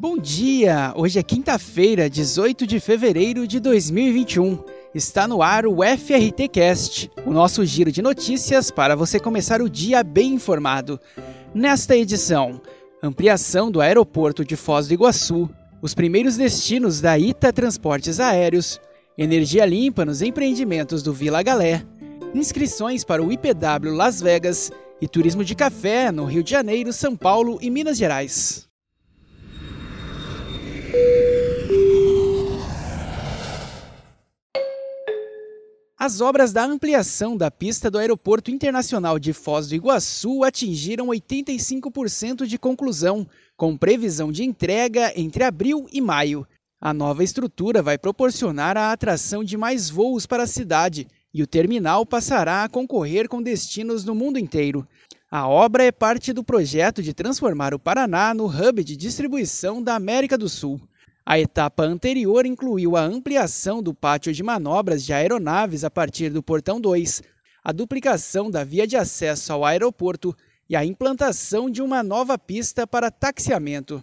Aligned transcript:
Bom 0.00 0.16
dia! 0.16 0.94
Hoje 0.96 1.18
é 1.18 1.22
quinta-feira, 1.22 2.08
18 2.08 2.66
de 2.66 2.80
fevereiro 2.80 3.46
de 3.46 3.60
2021. 3.60 4.58
Está 4.94 5.28
no 5.28 5.42
ar 5.42 5.66
o 5.66 5.80
FRT 5.82 6.48
Cast, 6.48 7.10
o 7.26 7.30
nosso 7.30 7.66
giro 7.66 7.92
de 7.92 8.00
notícias 8.00 8.70
para 8.70 8.96
você 8.96 9.20
começar 9.20 9.60
o 9.60 9.68
dia 9.68 10.02
bem 10.02 10.32
informado. 10.32 10.98
Nesta 11.54 11.94
edição, 11.94 12.62
ampliação 13.02 13.70
do 13.70 13.78
aeroporto 13.78 14.42
de 14.42 14.56
Foz 14.56 14.88
do 14.88 14.94
Iguaçu, 14.94 15.50
os 15.82 15.94
primeiros 15.94 16.34
destinos 16.34 17.02
da 17.02 17.18
Ita 17.18 17.52
Transportes 17.52 18.18
Aéreos, 18.18 18.80
energia 19.18 19.66
limpa 19.66 20.06
nos 20.06 20.22
empreendimentos 20.22 21.02
do 21.02 21.12
Vila 21.12 21.42
Galé, 21.42 21.84
inscrições 22.34 23.04
para 23.04 23.22
o 23.22 23.30
IPW 23.30 23.94
Las 23.94 24.22
Vegas 24.22 24.72
e 24.98 25.06
turismo 25.06 25.44
de 25.44 25.54
café 25.54 26.10
no 26.10 26.24
Rio 26.24 26.42
de 26.42 26.52
Janeiro, 26.52 26.90
São 26.90 27.14
Paulo 27.14 27.58
e 27.60 27.68
Minas 27.68 27.98
Gerais. 27.98 28.69
As 36.02 36.22
obras 36.22 36.50
da 36.50 36.64
ampliação 36.64 37.36
da 37.36 37.50
pista 37.50 37.90
do 37.90 37.98
Aeroporto 37.98 38.50
Internacional 38.50 39.18
de 39.18 39.34
Foz 39.34 39.68
do 39.68 39.74
Iguaçu 39.74 40.42
atingiram 40.42 41.08
85% 41.08 42.46
de 42.46 42.58
conclusão, 42.58 43.26
com 43.54 43.76
previsão 43.76 44.32
de 44.32 44.42
entrega 44.42 45.12
entre 45.14 45.44
abril 45.44 45.86
e 45.92 46.00
maio. 46.00 46.46
A 46.80 46.94
nova 46.94 47.22
estrutura 47.22 47.82
vai 47.82 47.98
proporcionar 47.98 48.78
a 48.78 48.90
atração 48.90 49.44
de 49.44 49.58
mais 49.58 49.90
voos 49.90 50.24
para 50.24 50.44
a 50.44 50.46
cidade 50.46 51.06
e 51.34 51.42
o 51.42 51.46
terminal 51.46 52.06
passará 52.06 52.64
a 52.64 52.68
concorrer 52.68 53.28
com 53.28 53.42
destinos 53.42 54.02
no 54.02 54.14
mundo 54.14 54.38
inteiro. 54.38 54.86
A 55.32 55.46
obra 55.46 55.84
é 55.84 55.92
parte 55.92 56.32
do 56.32 56.42
projeto 56.42 57.00
de 57.00 57.14
transformar 57.14 57.72
o 57.72 57.78
Paraná 57.78 58.34
no 58.34 58.46
hub 58.46 58.82
de 58.82 58.96
distribuição 58.96 59.80
da 59.80 59.94
América 59.94 60.36
do 60.36 60.48
Sul. 60.48 60.80
A 61.24 61.38
etapa 61.38 61.84
anterior 61.84 62.44
incluiu 62.44 62.96
a 62.96 63.02
ampliação 63.02 63.80
do 63.80 63.94
pátio 63.94 64.32
de 64.32 64.42
manobras 64.42 65.04
de 65.04 65.12
aeronaves 65.12 65.84
a 65.84 65.90
partir 65.90 66.30
do 66.30 66.42
portão 66.42 66.80
2, 66.80 67.22
a 67.62 67.70
duplicação 67.70 68.50
da 68.50 68.64
via 68.64 68.88
de 68.88 68.96
acesso 68.96 69.52
ao 69.52 69.64
aeroporto 69.64 70.36
e 70.68 70.74
a 70.74 70.84
implantação 70.84 71.70
de 71.70 71.80
uma 71.80 72.02
nova 72.02 72.36
pista 72.36 72.84
para 72.84 73.08
taxiamento. 73.08 74.02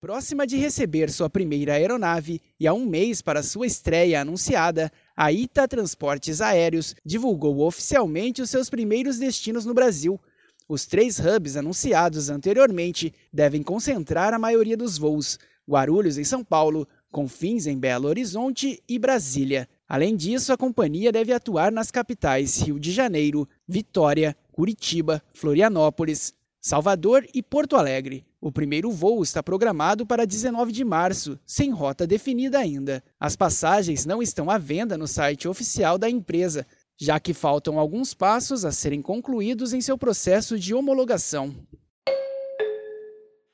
Próxima 0.00 0.46
de 0.46 0.56
receber 0.56 1.10
sua 1.10 1.28
primeira 1.28 1.72
aeronave 1.72 2.40
e 2.60 2.68
há 2.68 2.72
um 2.72 2.86
mês 2.86 3.20
para 3.20 3.42
sua 3.42 3.66
estreia 3.66 4.20
anunciada, 4.20 4.92
a 5.16 5.30
Ita 5.30 5.68
Transportes 5.68 6.40
Aéreos 6.40 6.94
divulgou 7.04 7.60
oficialmente 7.60 8.42
os 8.42 8.50
seus 8.50 8.68
primeiros 8.68 9.18
destinos 9.18 9.64
no 9.64 9.72
Brasil. 9.72 10.20
Os 10.68 10.86
três 10.86 11.18
hubs 11.20 11.56
anunciados 11.56 12.30
anteriormente 12.30 13.14
devem 13.32 13.62
concentrar 13.62 14.34
a 14.34 14.38
maioria 14.38 14.76
dos 14.76 14.98
voos: 14.98 15.38
Guarulhos, 15.68 16.18
em 16.18 16.24
São 16.24 16.42
Paulo, 16.42 16.88
Confins, 17.12 17.66
em 17.66 17.78
Belo 17.78 18.08
Horizonte 18.08 18.82
e 18.88 18.98
Brasília. 18.98 19.68
Além 19.88 20.16
disso, 20.16 20.52
a 20.52 20.56
companhia 20.56 21.12
deve 21.12 21.32
atuar 21.32 21.70
nas 21.70 21.90
capitais 21.90 22.60
Rio 22.60 22.80
de 22.80 22.90
Janeiro, 22.90 23.48
Vitória, 23.68 24.36
Curitiba, 24.50 25.22
Florianópolis, 25.32 26.34
Salvador 26.66 27.26
e 27.34 27.42
Porto 27.42 27.76
Alegre. 27.76 28.24
O 28.40 28.50
primeiro 28.50 28.90
voo 28.90 29.22
está 29.22 29.42
programado 29.42 30.06
para 30.06 30.26
19 30.26 30.72
de 30.72 30.82
março, 30.82 31.38
sem 31.44 31.70
rota 31.70 32.06
definida 32.06 32.58
ainda. 32.58 33.04
As 33.20 33.36
passagens 33.36 34.06
não 34.06 34.22
estão 34.22 34.48
à 34.48 34.56
venda 34.56 34.96
no 34.96 35.06
site 35.06 35.46
oficial 35.46 35.98
da 35.98 36.08
empresa, 36.08 36.66
já 36.96 37.20
que 37.20 37.34
faltam 37.34 37.78
alguns 37.78 38.14
passos 38.14 38.64
a 38.64 38.72
serem 38.72 39.02
concluídos 39.02 39.74
em 39.74 39.82
seu 39.82 39.98
processo 39.98 40.58
de 40.58 40.72
homologação. 40.72 41.54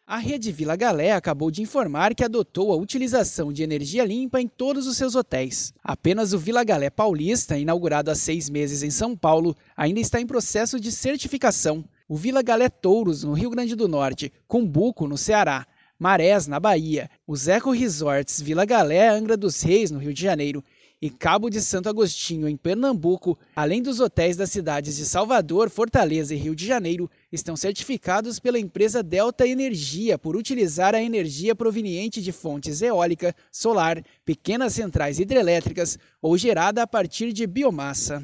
A 0.07 0.17
rede 0.17 0.53
Vila 0.53 0.77
Galé 0.77 1.11
acabou 1.11 1.51
de 1.51 1.63
informar 1.63 2.15
que 2.15 2.23
adotou 2.23 2.73
a 2.73 2.77
utilização 2.77 3.53
de 3.53 3.65
energia 3.65 4.05
limpa 4.05 4.41
em 4.41 4.47
todos 4.47 4.87
os 4.87 4.97
seus 4.97 5.17
hotéis. 5.17 5.75
Apenas 5.83 6.33
o 6.33 6.39
Vila 6.39 6.63
Galé 6.63 6.91
Paulista, 6.91 7.59
inaugurado 7.59 8.09
há 8.09 8.15
seis 8.15 8.49
meses 8.49 8.85
em 8.85 8.91
São 8.91 9.17
Paulo, 9.17 9.57
ainda 9.77 9.99
está 9.99 10.21
em 10.21 10.27
processo 10.29 10.79
de 10.79 10.93
certificação 10.93 11.85
o 12.11 12.17
Vila 12.17 12.43
Galé 12.43 12.69
Touros, 12.69 13.23
no 13.23 13.35
Rio 13.35 13.51
Grande 13.51 13.77
do 13.77 13.87
Norte, 13.87 14.33
Cumbuco, 14.49 15.07
no 15.07 15.17
Ceará, 15.17 15.65
Marés, 15.97 16.49
na 16.49 16.59
Bahia, 16.59 17.09
os 17.25 17.47
Eco 17.47 17.71
Resorts 17.71 18.43
Vila 18.43 18.65
Galé, 18.65 19.09
Angra 19.09 19.37
dos 19.37 19.63
Reis, 19.63 19.93
no 19.93 20.01
Rio 20.01 20.13
de 20.13 20.21
Janeiro, 20.21 20.65
e 21.01 21.09
Cabo 21.09 21.49
de 21.49 21.61
Santo 21.61 21.89
Agostinho, 21.89 22.49
em 22.49 22.57
Pernambuco, 22.57 23.39
além 23.55 23.81
dos 23.81 24.01
hotéis 24.01 24.37
das 24.37 24.51
cidades 24.51 24.97
de 24.97 25.07
Salvador, 25.07 25.71
Fortaleza 25.71 26.35
e 26.35 26.37
Rio 26.37 26.57
de 26.57 26.67
Janeiro, 26.67 27.09
estão 27.31 27.55
certificados 27.55 28.41
pela 28.41 28.59
empresa 28.59 29.05
Delta 29.05 29.47
Energia 29.47 30.19
por 30.19 30.35
utilizar 30.35 30.97
a 30.97 31.03
energia 31.03 31.55
proveniente 31.55 32.21
de 32.21 32.33
fontes 32.33 32.83
eólica, 32.83 33.33
solar, 33.53 34.03
pequenas 34.25 34.75
centrais 34.75 35.21
hidrelétricas 35.21 35.97
ou 36.21 36.37
gerada 36.37 36.83
a 36.83 36.89
partir 36.89 37.33
de 37.33 37.47
biomassa. 37.47 38.21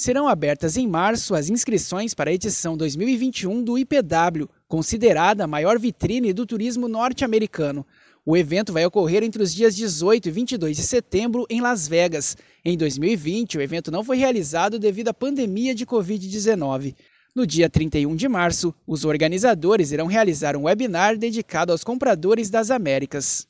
Serão 0.00 0.28
abertas 0.28 0.76
em 0.76 0.86
março 0.86 1.34
as 1.34 1.50
inscrições 1.50 2.14
para 2.14 2.30
a 2.30 2.32
edição 2.32 2.76
2021 2.76 3.64
do 3.64 3.76
IPW, 3.76 4.48
considerada 4.68 5.42
a 5.42 5.46
maior 5.48 5.76
vitrine 5.76 6.32
do 6.32 6.46
turismo 6.46 6.86
norte-americano. 6.86 7.84
O 8.24 8.36
evento 8.36 8.72
vai 8.72 8.86
ocorrer 8.86 9.24
entre 9.24 9.42
os 9.42 9.52
dias 9.52 9.74
18 9.74 10.28
e 10.28 10.30
22 10.30 10.76
de 10.76 10.84
setembro 10.84 11.46
em 11.50 11.60
Las 11.60 11.88
Vegas. 11.88 12.36
Em 12.64 12.78
2020, 12.78 13.58
o 13.58 13.60
evento 13.60 13.90
não 13.90 14.04
foi 14.04 14.18
realizado 14.18 14.78
devido 14.78 15.08
à 15.08 15.12
pandemia 15.12 15.74
de 15.74 15.84
Covid-19. 15.84 16.94
No 17.34 17.44
dia 17.44 17.68
31 17.68 18.14
de 18.14 18.28
março, 18.28 18.72
os 18.86 19.04
organizadores 19.04 19.90
irão 19.90 20.06
realizar 20.06 20.56
um 20.56 20.66
webinar 20.66 21.18
dedicado 21.18 21.72
aos 21.72 21.82
compradores 21.82 22.48
das 22.48 22.70
Américas. 22.70 23.48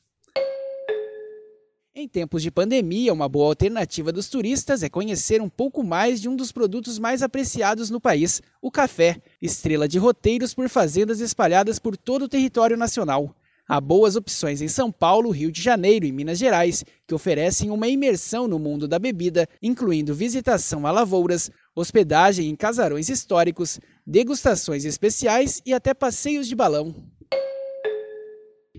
Em 1.95 2.07
tempos 2.07 2.43
de 2.43 2.51
pandemia, 2.51 3.11
uma 3.11 3.27
boa 3.27 3.47
alternativa 3.47 4.11
dos 4.11 4.29
turistas 4.29 4.83
é 4.83 4.89
conhecer 4.89 5.41
um 5.41 5.49
pouco 5.49 5.83
mais 5.83 6.21
de 6.21 6.29
um 6.29 6.35
dos 6.35 6.51
produtos 6.51 6.99
mais 6.99 7.23
apreciados 7.23 7.89
no 7.89 7.99
país, 7.99 8.43
o 8.61 8.69
café, 8.69 9.19
estrela 9.41 9.87
de 9.87 9.97
roteiros 9.97 10.53
por 10.53 10.69
fazendas 10.69 11.19
espalhadas 11.19 11.79
por 11.79 11.97
todo 11.97 12.25
o 12.25 12.29
território 12.29 12.77
nacional. 12.77 13.35
Há 13.67 13.81
boas 13.81 14.15
opções 14.15 14.61
em 14.61 14.67
São 14.67 14.91
Paulo, 14.91 15.31
Rio 15.31 15.51
de 15.51 15.61
Janeiro 15.63 16.05
e 16.05 16.11
Minas 16.11 16.37
Gerais, 16.37 16.85
que 17.07 17.13
oferecem 17.13 17.71
uma 17.71 17.87
imersão 17.87 18.47
no 18.47 18.59
mundo 18.59 18.87
da 18.87 18.99
bebida, 18.99 19.49
incluindo 19.61 20.13
visitação 20.13 20.85
a 20.85 20.91
lavouras, 20.91 21.49
hospedagem 21.75 22.49
em 22.49 22.55
casarões 22.55 23.09
históricos, 23.09 23.79
degustações 24.05 24.85
especiais 24.85 25.59
e 25.65 25.73
até 25.73 25.95
passeios 25.95 26.47
de 26.47 26.55
balão. 26.55 26.95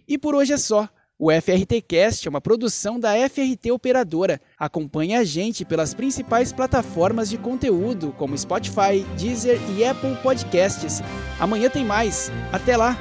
E 0.07 0.17
por 0.17 0.35
hoje 0.37 0.53
é 0.53 0.57
só. 0.57 0.89
O 1.23 1.31
FRT 1.31 1.83
Cast 1.83 2.27
é 2.27 2.31
uma 2.31 2.41
produção 2.41 2.99
da 2.99 3.11
FRT 3.29 3.71
Operadora. 3.73 4.41
Acompanhe 4.59 5.15
a 5.15 5.23
gente 5.23 5.67
pelas 5.67 5.93
principais 5.93 6.51
plataformas 6.51 7.29
de 7.29 7.37
conteúdo, 7.37 8.11
como 8.17 8.39
Spotify, 8.39 9.05
Deezer 9.19 9.61
e 9.77 9.85
Apple 9.85 10.17
Podcasts. 10.23 11.03
Amanhã 11.39 11.69
tem 11.69 11.85
mais. 11.85 12.33
Até 12.51 12.75
lá! 12.75 12.97